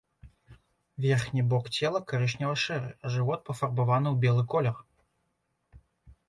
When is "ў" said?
4.13-4.15